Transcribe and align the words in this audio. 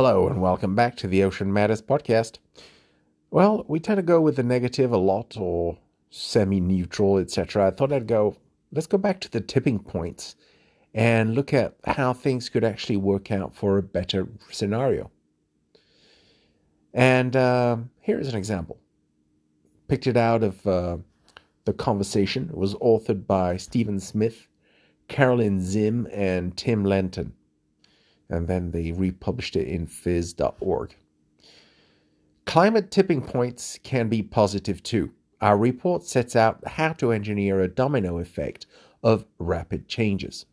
Hello, 0.00 0.28
and 0.28 0.40
welcome 0.40 0.76
back 0.76 0.94
to 0.98 1.08
the 1.08 1.24
Ocean 1.24 1.52
Matters 1.52 1.82
podcast. 1.82 2.38
Well, 3.32 3.64
we 3.66 3.80
tend 3.80 3.96
to 3.96 4.02
go 4.02 4.20
with 4.20 4.36
the 4.36 4.44
negative 4.44 4.92
a 4.92 4.96
lot 4.96 5.36
or 5.36 5.76
semi 6.08 6.60
neutral, 6.60 7.18
etc. 7.18 7.66
I 7.66 7.70
thought 7.72 7.92
I'd 7.92 8.06
go, 8.06 8.36
let's 8.70 8.86
go 8.86 8.96
back 8.96 9.18
to 9.22 9.28
the 9.28 9.40
tipping 9.40 9.80
points 9.80 10.36
and 10.94 11.34
look 11.34 11.52
at 11.52 11.74
how 11.84 12.12
things 12.12 12.48
could 12.48 12.62
actually 12.62 12.96
work 12.96 13.32
out 13.32 13.56
for 13.56 13.76
a 13.76 13.82
better 13.82 14.28
scenario. 14.52 15.10
And 16.94 17.34
uh, 17.34 17.78
here's 17.98 18.28
an 18.28 18.36
example. 18.36 18.78
Picked 19.88 20.06
it 20.06 20.16
out 20.16 20.44
of 20.44 20.64
uh, 20.64 20.98
The 21.64 21.72
Conversation. 21.72 22.50
It 22.50 22.56
was 22.56 22.76
authored 22.76 23.26
by 23.26 23.56
Stephen 23.56 23.98
Smith, 23.98 24.46
Carolyn 25.08 25.58
Zimm, 25.58 26.08
and 26.12 26.56
Tim 26.56 26.84
Lenton 26.84 27.32
and 28.30 28.48
then 28.48 28.70
they 28.70 28.92
republished 28.92 29.56
it 29.56 29.68
in 29.68 29.86
phys.org. 29.86 30.94
Climate 32.44 32.90
tipping 32.90 33.22
points 33.22 33.78
can 33.82 34.08
be 34.08 34.22
positive 34.22 34.82
too. 34.82 35.12
Our 35.40 35.56
report 35.56 36.02
sets 36.02 36.34
out 36.34 36.66
how 36.66 36.94
to 36.94 37.12
engineer 37.12 37.60
a 37.60 37.68
domino 37.68 38.18
effect 38.18 38.66
of 39.02 39.26
rapid 39.38 39.86
changes. 39.86 40.46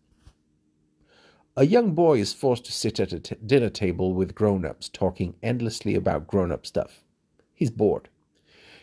A 1.58 1.66
young 1.66 1.94
boy 1.94 2.20
is 2.20 2.34
forced 2.34 2.66
to 2.66 2.74
sit 2.74 3.00
at 3.00 3.14
a 3.14 3.20
t- 3.20 3.36
dinner 3.46 3.70
table 3.70 4.14
with 4.14 4.36
grown 4.36 4.66
ups 4.66 4.90
talking 4.90 5.36
endlessly 5.42 5.96
about 5.96 6.28
grown 6.28 6.52
up 6.52 6.66
stuff. 6.66 7.06
He's 7.54 7.72
bored. 7.72 8.10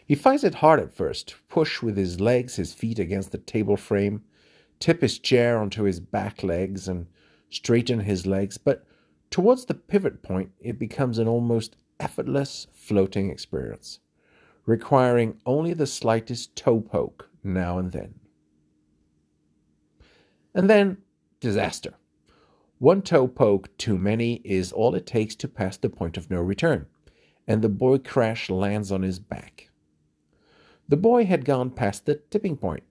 He 0.06 0.14
finds 0.14 0.42
it 0.42 0.56
hard 0.56 0.80
at 0.80 0.95
first 0.95 1.28
to 1.28 1.34
push 1.48 1.83
with 1.83 1.97
his 1.97 2.19
legs, 2.19 2.56
his 2.56 2.72
feet 2.72 2.98
against 2.98 3.30
the 3.30 3.38
table 3.38 3.77
frame, 3.77 4.22
tip 4.80 5.02
his 5.02 5.19
chair 5.19 5.59
onto 5.59 5.83
his 5.83 6.00
back 6.00 6.42
legs, 6.42 6.88
and 6.88 7.06
straighten 7.52 8.01
his 8.01 8.27
legs, 8.27 8.59
but 8.59 8.84
towards 9.30 9.66
the 9.66 9.74
pivot 9.74 10.23
point, 10.23 10.51
it 10.61 10.79
becomes 10.79 11.19
an 11.19 11.29
almost 11.29 11.77
effortless 12.01 12.66
floating 12.73 13.30
experience, 13.30 14.00
requiring 14.67 15.39
only 15.47 15.75
the 15.75 15.86
slightest 15.86 16.56
toe 16.56 16.80
poke 16.80 17.28
now 17.45 17.78
and 17.78 17.92
then. 17.92 18.14
And 20.55 20.69
then, 20.69 20.98
disaster. 21.41 21.95
One 22.78 23.03
toe 23.03 23.28
poke 23.28 23.77
too 23.78 23.97
many 23.97 24.41
is 24.45 24.73
all 24.73 24.95
it 24.95 25.06
takes 25.06 25.34
to 25.36 25.48
pass 25.48 25.77
the 25.77 25.89
point 25.89 26.17
of 26.17 26.30
no 26.30 26.41
return, 26.41 26.86
and 27.47 27.62
the 27.62 27.69
boy 27.69 27.98
crash 27.98 28.50
lands 28.50 28.91
on 28.91 29.03
his 29.03 29.19
back. 29.19 29.70
The 30.89 30.97
boy 30.97 31.25
had 31.25 31.45
gone 31.45 31.70
past 31.70 32.06
the 32.06 32.17
tipping 32.17 32.56
point, 32.56 32.83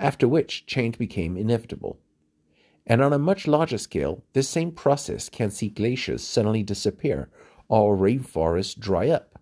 after 0.00 0.26
which 0.26 0.66
change 0.66 0.98
became 0.98 1.36
inevitable. 1.36 1.98
And 2.86 3.02
on 3.02 3.12
a 3.12 3.18
much 3.18 3.46
larger 3.46 3.78
scale, 3.78 4.22
this 4.32 4.48
same 4.48 4.70
process 4.70 5.28
can 5.28 5.50
see 5.50 5.68
glaciers 5.68 6.22
suddenly 6.22 6.62
disappear 6.62 7.28
or 7.68 7.96
rainforests 7.96 8.78
dry 8.78 9.08
up. 9.08 9.38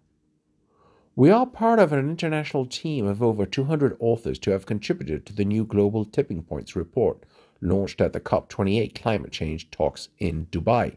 We 1.17 1.31
are 1.31 1.47
part 1.47 1.79
of 1.79 1.93
an 1.93 2.01
international 2.01 2.67
team 2.67 3.07
of 3.07 3.23
over 3.23 3.47
200 3.47 3.97
authors 4.01 4.39
to 4.41 4.51
have 4.51 4.67
contributed 4.67 5.25
to 5.27 5.33
the 5.33 5.45
new 5.45 5.65
Global 5.65 6.05
Tipping 6.05 6.43
Points 6.43 6.75
report 6.75 7.25
launched 7.61 8.01
at 8.01 8.13
the 8.13 8.21
COP28 8.21 9.01
climate 9.01 9.31
change 9.31 9.71
talks 9.71 10.09
in 10.19 10.47
Dubai. 10.47 10.97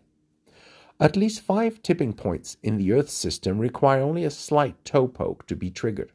At 1.00 1.16
least 1.16 1.42
five 1.42 1.84
tipping 1.84 2.14
points 2.14 2.58
in 2.64 2.78
the 2.78 2.92
Earth 2.94 3.10
system 3.10 3.60
require 3.60 4.02
only 4.02 4.24
a 4.24 4.32
slight 4.32 4.84
toe 4.84 5.08
poke 5.08 5.46
to 5.46 5.56
be 5.56 5.70
triggered, 5.70 6.12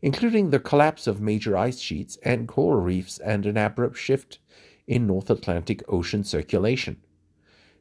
including 0.00 0.50
the 0.50 0.60
collapse 0.60 1.08
of 1.08 1.20
major 1.20 1.56
ice 1.56 1.80
sheets 1.80 2.18
and 2.22 2.46
coral 2.46 2.80
reefs 2.80 3.18
and 3.18 3.44
an 3.44 3.56
abrupt 3.56 3.96
shift 3.96 4.38
in 4.86 5.06
North 5.06 5.30
Atlantic 5.30 5.82
Ocean 5.88 6.24
circulation. 6.24 6.98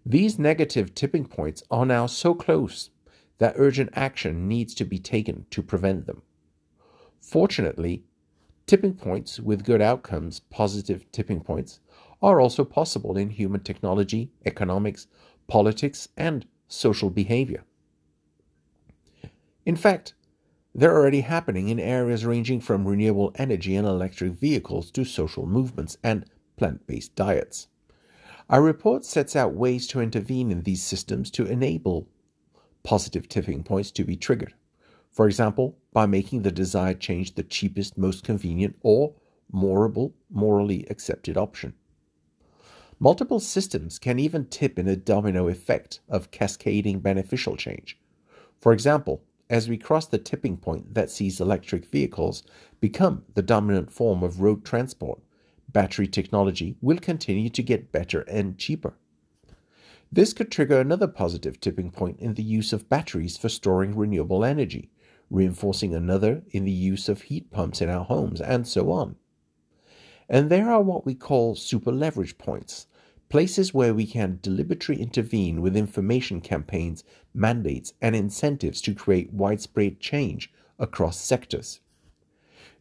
These 0.06 0.40
negative 0.40 0.96
tipping 0.96 1.26
points 1.26 1.64
are 1.70 1.86
now 1.86 2.06
so 2.06 2.34
close 2.34 2.90
that 3.38 3.56
urgent 3.58 3.90
action 3.94 4.48
needs 4.48 4.74
to 4.76 4.86
be 4.86 5.00
taken 5.00 5.46
to 5.52 5.64
prevent 5.64 6.06
them. 6.06 6.22
Fortunately, 7.20 8.04
tipping 8.68 8.94
points 8.94 9.40
with 9.40 9.64
good 9.64 9.82
outcomes, 9.82 10.40
positive 10.40 11.12
tipping 11.12 11.42
points, 11.42 11.80
are 12.22 12.40
also 12.40 12.64
possible 12.64 13.18
in 13.18 13.30
human 13.30 13.62
technology, 13.62 14.32
economics, 14.46 15.08
politics, 15.48 16.08
and 16.16 16.46
social 16.68 17.10
behavior. 17.10 17.64
In 19.66 19.76
fact, 19.76 20.14
they're 20.74 20.96
already 20.96 21.22
happening 21.22 21.70
in 21.70 21.80
areas 21.80 22.26
ranging 22.26 22.62
from 22.62 22.88
renewable 22.88 23.32
energy 23.36 23.76
and 23.76 23.86
electric 23.86 24.34
vehicles 24.34 24.90
to 24.92 25.04
social 25.04 25.46
movements 25.46 25.98
and 26.04 26.26
plant 26.62 26.86
based 26.86 27.16
diets. 27.16 27.70
Our 28.48 28.62
report 28.62 29.04
sets 29.04 29.36
out 29.36 29.56
ways 29.56 29.88
to 29.88 30.00
intervene 30.00 30.52
in 30.52 30.62
these 30.62 30.84
systems 30.84 31.32
to 31.32 31.48
enable 31.48 32.08
positive 32.84 33.28
tipping 33.28 33.64
points 33.64 33.90
to 33.90 34.04
be 34.04 34.16
triggered. 34.16 34.54
For 35.10 35.26
example, 35.26 35.76
by 35.92 36.06
making 36.06 36.44
the 36.44 36.52
desired 36.52 37.00
change 37.00 37.34
the 37.34 37.42
cheapest, 37.42 37.98
most 37.98 38.24
convenient, 38.24 38.76
or 38.84 39.16
morable, 39.52 40.14
morally 40.30 40.86
accepted 40.88 41.36
option. 41.36 41.74
Multiple 43.00 43.40
systems 43.40 43.98
can 43.98 44.20
even 44.20 44.46
tip 44.46 44.78
in 44.78 44.88
a 44.88 44.96
domino 44.96 45.48
effect 45.48 46.00
of 46.08 46.30
cascading 46.30 47.00
beneficial 47.00 47.56
change. 47.56 47.98
For 48.60 48.72
example, 48.72 49.24
as 49.50 49.68
we 49.68 49.80
cross 49.80 50.06
the 50.06 50.20
tipping 50.20 50.58
point 50.58 50.94
that 50.94 51.10
sees 51.10 51.42
electric 51.42 51.88
vehicles 51.88 52.44
become 52.80 53.24
the 53.34 53.42
dominant 53.42 53.92
form 53.92 54.22
of 54.22 54.42
road 54.42 54.64
transport, 54.64 55.22
battery 55.74 56.08
technology 56.08 56.76
will 56.82 56.98
continue 56.98 57.50
to 57.50 57.64
get 57.64 57.92
better 57.92 58.22
and 58.22 58.58
cheaper. 58.58 58.94
This 60.12 60.34
could 60.34 60.52
trigger 60.52 60.80
another 60.80 61.08
positive 61.08 61.60
tipping 61.62 61.92
point 61.92 62.20
in 62.20 62.34
the 62.34 62.44
use 62.44 62.74
of 62.74 62.90
batteries 62.90 63.38
for 63.38 63.48
storing 63.48 63.96
renewable 63.96 64.44
energy, 64.44 64.92
reinforcing 65.30 65.96
another 65.96 66.44
in 66.52 66.66
the 66.66 66.72
use 66.72 67.08
of 67.08 67.24
heat 67.24 67.50
pumps 67.50 67.82
in 67.82 67.90
our 67.90 68.04
homes, 68.04 68.42
and 68.42 68.68
so 68.68 68.92
on. 68.92 69.16
And 70.28 70.50
there 70.50 70.70
are 70.70 70.82
what 70.82 71.06
we 71.06 71.16
call 71.16 71.56
super 71.56 71.92
leverage 71.92 72.38
points, 72.38 72.88
places 73.30 73.74
where 73.74 73.94
we 73.94 74.06
can 74.06 74.40
deliberately 74.42 75.02
intervene 75.02 75.62
with 75.62 75.78
information 75.78 76.42
campaigns, 76.42 77.06
mandates, 77.34 77.94
and 78.02 78.14
incentives 78.14 78.82
to 78.82 78.94
create 78.94 79.32
widespread 79.32 80.02
change 80.02 80.52
across 80.78 81.18
sectors. 81.18 81.80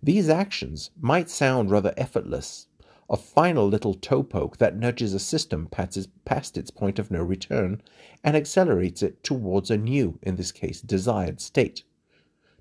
These 0.03 0.29
actions 0.29 0.91
might 1.01 1.31
sound 1.31 1.71
rather 1.71 1.95
effortless, 1.97 2.67
a 3.11 3.17
final 3.17 3.67
little 3.67 3.93
toe 3.93 4.23
poke 4.23 4.59
that 4.59 4.77
nudges 4.77 5.13
a 5.13 5.19
system 5.19 5.67
past 5.67 6.57
its 6.57 6.71
point 6.71 7.01
of 7.01 7.11
no 7.11 7.21
return 7.21 7.83
and 8.23 8.37
accelerates 8.37 9.03
it 9.03 9.25
towards 9.25 9.69
a 9.69 9.77
new, 9.77 10.17
in 10.23 10.37
this 10.37 10.53
case, 10.53 10.81
desired 10.81 11.41
state. 11.41 11.83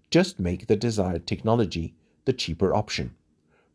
Just 0.10 0.40
make 0.40 0.66
the 0.66 0.76
desired 0.76 1.28
technology 1.28 1.94
the 2.26 2.34
cheaper 2.34 2.74
option. 2.74 3.16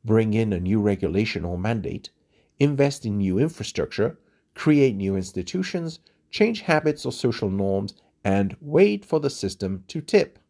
Bring 0.05 0.35
in 0.35 0.53
a 0.53 0.59
new 0.59 0.81
regulation 0.81 1.45
or 1.45 1.57
mandate, 1.57 2.11
invest 2.59 3.07
in 3.07 3.19
new 3.19 3.39
infrastructure, 3.39 4.19
create 4.55 4.97
new 4.97 5.15
institutions, 5.15 6.01
change 6.31 6.63
habits 6.63 7.07
or 7.07 7.13
social 7.13 7.51
norms, 7.51 7.95
and 8.25 8.57
wait 8.61 9.05
for 9.05 9.21
the 9.21 9.31
system 9.31 9.85
to 9.87 10.01
tip. 10.01 10.41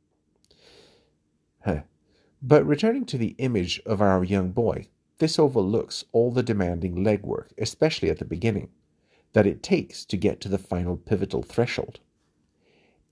Huh. 1.65 1.83
But 2.41 2.67
returning 2.67 3.05
to 3.07 3.19
the 3.19 3.35
image 3.39 3.83
of 3.85 4.01
our 4.01 4.25
young 4.25 4.51
boy, 4.53 4.89
this 5.19 5.39
overlooks 5.39 6.05
all 6.13 6.31
the 6.33 6.43
demanding 6.43 6.97
legwork, 6.97 7.51
especially 7.59 8.11
at 8.11 8.19
the 8.19 8.25
beginning, 8.25 8.69
that 9.33 9.47
it 9.47 9.63
takes 9.63 10.05
to 10.05 10.17
get 10.17 10.41
to 10.41 10.49
the 10.49 10.59
final 10.59 10.97
pivotal 10.97 11.43
threshold. 11.43 12.01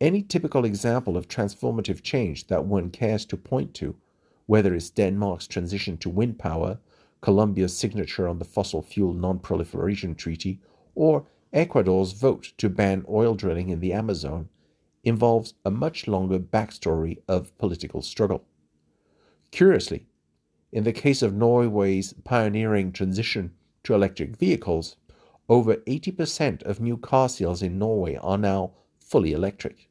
Any 0.00 0.22
typical 0.22 0.64
example 0.64 1.16
of 1.16 1.28
transformative 1.28 2.02
change 2.02 2.48
that 2.48 2.64
one 2.64 2.90
cares 2.90 3.24
to 3.26 3.36
point 3.36 3.72
to, 3.74 3.96
whether 4.46 4.74
it's 4.74 4.90
Denmark's 4.90 5.46
transition 5.46 5.96
to 5.98 6.08
wind 6.10 6.38
power, 6.38 6.78
Colombia's 7.20 7.76
signature 7.76 8.26
on 8.26 8.40
the 8.40 8.44
Fossil 8.44 8.82
Fuel 8.82 9.14
Non 9.14 9.38
Proliferation 9.38 10.16
Treaty, 10.16 10.60
or 10.96 11.26
Ecuador's 11.52 12.12
vote 12.12 12.52
to 12.58 12.68
ban 12.68 13.04
oil 13.08 13.34
drilling 13.34 13.68
in 13.68 13.78
the 13.78 13.92
Amazon, 13.92 14.48
involves 15.04 15.54
a 15.64 15.70
much 15.70 16.08
longer 16.08 16.38
backstory 16.38 17.18
of 17.28 17.56
political 17.58 18.02
struggle. 18.02 18.44
Curiously, 19.52 20.06
in 20.72 20.84
the 20.84 20.92
case 20.92 21.22
of 21.22 21.34
Norway's 21.34 22.14
pioneering 22.24 22.92
transition 22.92 23.52
to 23.84 23.94
electric 23.94 24.36
vehicles, 24.36 24.96
over 25.48 25.76
80% 25.76 26.62
of 26.62 26.80
new 26.80 26.96
car 26.96 27.28
sales 27.28 27.62
in 27.62 27.78
Norway 27.78 28.16
are 28.16 28.38
now 28.38 28.72
fully 28.98 29.32
electric. 29.32 29.88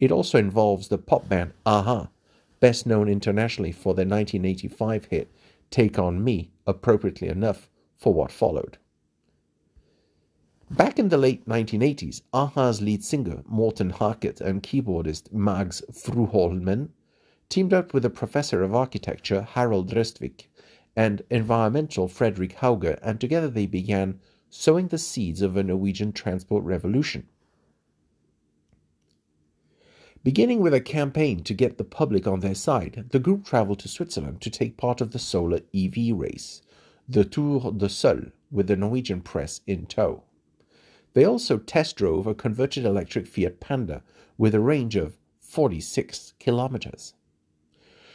It 0.00 0.10
also 0.10 0.38
involves 0.38 0.88
the 0.88 0.98
pop 0.98 1.28
band 1.28 1.52
a-ha, 1.64 2.08
best 2.58 2.86
known 2.86 3.08
internationally 3.08 3.70
for 3.70 3.94
their 3.94 4.06
1985 4.06 5.04
hit 5.06 5.32
Take 5.70 5.98
On 5.98 6.22
Me, 6.22 6.50
appropriately 6.66 7.28
enough 7.28 7.70
for 7.96 8.12
what 8.12 8.32
followed. 8.32 8.78
Back 10.70 10.98
in 10.98 11.10
the 11.10 11.18
late 11.18 11.46
1980s, 11.46 12.22
a-ha's 12.32 12.80
lead 12.80 13.04
singer 13.04 13.42
Morten 13.46 13.90
Harket 13.90 14.40
and 14.40 14.62
keyboardist 14.62 15.32
Mads 15.32 15.82
Furuholmen 15.92 16.88
teamed 17.52 17.74
up 17.74 17.92
with 17.92 18.02
a 18.02 18.08
professor 18.08 18.62
of 18.62 18.74
architecture, 18.74 19.42
Harald 19.42 19.90
Røstvik, 19.90 20.46
and 20.96 21.20
environmental 21.28 22.08
Frederic 22.08 22.54
Hauge, 22.56 22.98
and 23.02 23.20
together 23.20 23.48
they 23.48 23.66
began 23.66 24.18
sowing 24.48 24.88
the 24.88 24.96
seeds 24.96 25.42
of 25.42 25.54
a 25.54 25.62
Norwegian 25.62 26.12
transport 26.14 26.64
revolution. 26.64 27.28
Beginning 30.24 30.60
with 30.60 30.72
a 30.72 30.80
campaign 30.80 31.42
to 31.44 31.52
get 31.52 31.76
the 31.76 31.84
public 31.84 32.26
on 32.26 32.40
their 32.40 32.54
side, 32.54 33.08
the 33.10 33.18
group 33.18 33.44
traveled 33.44 33.80
to 33.80 33.88
Switzerland 33.88 34.40
to 34.40 34.48
take 34.48 34.78
part 34.78 35.02
of 35.02 35.10
the 35.10 35.18
solar 35.18 35.60
EV 35.74 36.16
race, 36.16 36.62
the 37.06 37.22
Tour 37.22 37.70
de 37.72 37.90
Sol, 37.90 38.20
with 38.50 38.66
the 38.66 38.76
Norwegian 38.76 39.20
press 39.20 39.60
in 39.66 39.84
tow. 39.84 40.22
They 41.12 41.24
also 41.24 41.58
test 41.58 41.96
drove 41.96 42.26
a 42.26 42.34
converted 42.34 42.86
electric 42.86 43.26
Fiat 43.26 43.60
Panda 43.60 44.02
with 44.38 44.54
a 44.54 44.60
range 44.60 44.96
of 44.96 45.18
46 45.40 46.32
kilometers. 46.38 47.12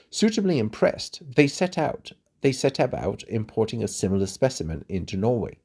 Suitably 0.09 0.57
impressed, 0.59 1.21
they 1.35 1.47
set 1.47 1.77
out 1.77 2.13
they 2.41 2.51
set 2.51 2.79
about 2.79 3.23
importing 3.27 3.83
a 3.83 3.87
similar 3.87 4.27
specimen 4.27 4.85
into 4.87 5.17
Norway. 5.17 5.57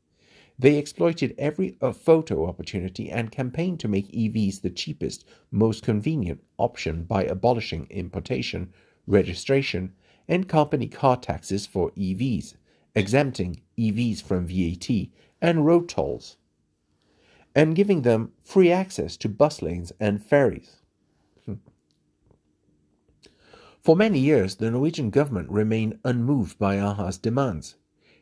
They 0.58 0.78
exploited 0.78 1.34
every 1.38 1.76
uh, 1.80 1.92
photo 1.92 2.46
opportunity 2.46 3.10
and 3.10 3.30
campaigned 3.30 3.80
to 3.80 3.88
make 3.88 4.10
EVs 4.12 4.62
the 4.62 4.70
cheapest, 4.70 5.24
most 5.50 5.82
convenient 5.82 6.42
option 6.58 7.04
by 7.04 7.24
abolishing 7.24 7.86
importation, 7.90 8.72
registration, 9.06 9.92
and 10.28 10.48
company 10.48 10.88
car 10.88 11.16
taxes 11.16 11.66
for 11.66 11.90
EVs, 11.90 12.54
exempting 12.94 13.60
EVs 13.78 14.22
from 14.22 14.46
VAT 14.46 15.08
and 15.40 15.66
road 15.66 15.88
tolls, 15.88 16.36
and 17.54 17.76
giving 17.76 18.02
them 18.02 18.32
free 18.42 18.70
access 18.70 19.16
to 19.18 19.28
bus 19.28 19.60
lanes 19.60 19.92
and 20.00 20.24
ferries. 20.24 20.81
For 23.82 23.96
many 23.96 24.20
years, 24.20 24.54
the 24.54 24.70
Norwegian 24.70 25.10
government 25.10 25.50
remained 25.50 25.98
unmoved 26.04 26.56
by 26.56 26.76
a-ha's 26.76 27.18
demands. 27.18 27.74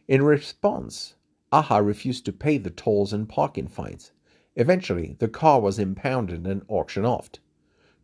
In 0.08 0.22
response, 0.22 1.16
AHA 1.52 1.76
refused 1.80 2.24
to 2.24 2.32
pay 2.32 2.56
the 2.56 2.70
tolls 2.70 3.12
and 3.12 3.28
parking 3.28 3.68
fines. 3.68 4.12
Eventually, 4.56 5.16
the 5.18 5.28
car 5.28 5.60
was 5.60 5.78
impounded 5.78 6.46
and 6.46 6.62
auctioned 6.66 7.04
off, 7.04 7.28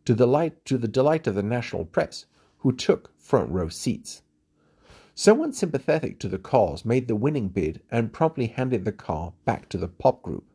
to 0.05 0.13
the, 0.13 0.27
light, 0.27 0.63
to 0.65 0.77
the 0.77 0.87
delight 0.87 1.25
of 1.25 1.33
the 1.33 1.41
national 1.41 1.85
press, 1.85 2.27
who 2.59 2.71
took 2.71 3.11
front 3.17 3.49
row 3.49 3.69
seats. 3.69 4.21
Someone 5.15 5.51
sympathetic 5.51 6.19
to 6.19 6.27
the 6.27 6.37
cause 6.37 6.85
made 6.85 7.07
the 7.07 7.15
winning 7.15 7.47
bid 7.47 7.81
and 7.89 8.13
promptly 8.13 8.45
handed 8.45 8.85
the 8.85 8.91
car 8.91 9.33
back 9.45 9.67
to 9.69 9.79
the 9.79 9.87
pop 9.87 10.21
group. 10.21 10.45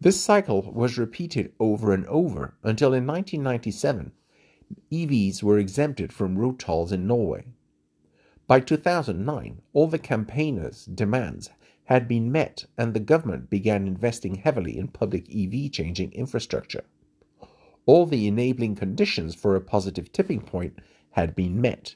This 0.00 0.20
cycle 0.20 0.70
was 0.72 0.98
repeated 0.98 1.52
over 1.58 1.92
and 1.92 2.06
over 2.06 2.54
until 2.62 2.94
in 2.94 3.08
1997 3.08 4.12
EVs 4.90 5.42
were 5.42 5.58
exempted 5.58 6.12
from 6.12 6.38
road 6.38 6.58
tolls 6.58 6.92
in 6.92 7.06
Norway. 7.06 7.44
By 8.46 8.60
2009, 8.60 9.62
all 9.72 9.86
the 9.86 9.98
campaigners' 9.98 10.84
demands 10.84 11.50
had 11.84 12.08
been 12.08 12.32
met 12.32 12.64
and 12.78 12.94
the 12.94 13.00
government 13.00 13.50
began 13.50 13.86
investing 13.86 14.36
heavily 14.36 14.78
in 14.78 14.88
public 14.88 15.26
EV 15.34 15.70
changing 15.70 16.12
infrastructure. 16.12 16.84
All 17.86 18.06
the 18.06 18.26
enabling 18.26 18.76
conditions 18.76 19.34
for 19.34 19.54
a 19.54 19.60
positive 19.60 20.10
tipping 20.12 20.40
point 20.40 20.78
had 21.10 21.34
been 21.34 21.60
met. 21.60 21.94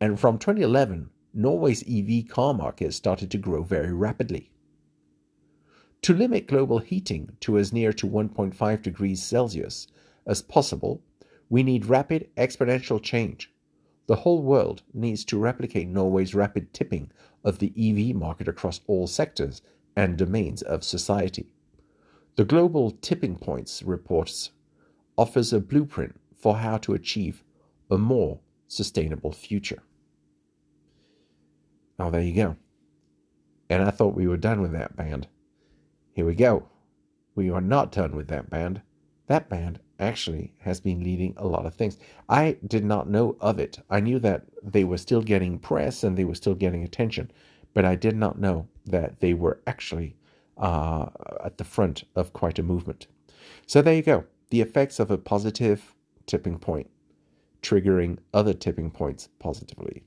And 0.00 0.18
from 0.18 0.38
2011, 0.38 1.10
Norway's 1.34 1.82
EV 1.88 2.28
car 2.28 2.54
market 2.54 2.94
started 2.94 3.30
to 3.32 3.38
grow 3.38 3.62
very 3.62 3.92
rapidly. 3.92 4.50
To 6.02 6.14
limit 6.14 6.46
global 6.46 6.78
heating 6.78 7.36
to 7.40 7.58
as 7.58 7.72
near 7.72 7.92
to 7.92 8.06
1.5 8.06 8.82
degrees 8.82 9.22
Celsius 9.22 9.88
as 10.26 10.42
possible, 10.42 11.02
we 11.48 11.62
need 11.62 11.86
rapid 11.86 12.28
exponential 12.36 13.02
change. 13.02 13.52
The 14.06 14.16
whole 14.16 14.42
world 14.42 14.82
needs 14.94 15.24
to 15.26 15.38
replicate 15.38 15.88
Norway's 15.88 16.34
rapid 16.34 16.72
tipping 16.72 17.10
of 17.44 17.58
the 17.58 17.72
EV 17.76 18.16
market 18.16 18.48
across 18.48 18.80
all 18.86 19.06
sectors 19.06 19.62
and 19.96 20.16
domains 20.16 20.62
of 20.62 20.84
society. 20.84 21.52
The 22.36 22.44
Global 22.44 22.92
Tipping 22.92 23.36
Points 23.36 23.82
reports 23.82 24.50
offers 25.16 25.52
a 25.52 25.60
blueprint 25.60 26.18
for 26.34 26.58
how 26.58 26.78
to 26.78 26.94
achieve 26.94 27.42
a 27.90 27.98
more 27.98 28.38
sustainable 28.68 29.32
future. 29.32 29.82
Now, 31.98 32.10
there 32.10 32.22
you 32.22 32.34
go. 32.34 32.56
And 33.68 33.82
I 33.82 33.90
thought 33.90 34.14
we 34.14 34.28
were 34.28 34.36
done 34.36 34.62
with 34.62 34.72
that 34.72 34.96
band. 34.96 35.26
Here 36.12 36.24
we 36.24 36.34
go. 36.34 36.68
We 37.34 37.50
are 37.50 37.60
not 37.60 37.92
done 37.92 38.14
with 38.14 38.28
that 38.28 38.48
band. 38.48 38.82
That 39.26 39.48
band 39.48 39.80
actually 39.98 40.52
has 40.58 40.80
been 40.80 41.02
leading 41.02 41.34
a 41.36 41.46
lot 41.46 41.66
of 41.66 41.74
things. 41.74 41.98
I 42.28 42.56
did 42.66 42.84
not 42.84 43.08
know 43.08 43.36
of 43.40 43.58
it. 43.58 43.78
I 43.90 44.00
knew 44.00 44.18
that 44.20 44.44
they 44.62 44.84
were 44.84 44.98
still 44.98 45.22
getting 45.22 45.58
press 45.58 46.04
and 46.04 46.16
they 46.16 46.24
were 46.24 46.34
still 46.34 46.54
getting 46.54 46.84
attention, 46.84 47.30
but 47.74 47.84
I 47.84 47.94
did 47.94 48.16
not 48.16 48.38
know 48.38 48.68
that 48.86 49.20
they 49.20 49.34
were 49.34 49.60
actually 49.66 50.16
uh, 50.56 51.06
at 51.44 51.58
the 51.58 51.64
front 51.64 52.04
of 52.16 52.32
quite 52.32 52.58
a 52.58 52.62
movement. 52.62 53.06
So 53.66 53.82
there 53.82 53.94
you 53.94 54.02
go. 54.02 54.24
The 54.50 54.60
effects 54.60 54.98
of 54.98 55.10
a 55.10 55.18
positive 55.18 55.94
tipping 56.26 56.58
point 56.58 56.88
triggering 57.62 58.18
other 58.32 58.54
tipping 58.54 58.90
points 58.90 59.28
positively. 59.38 60.04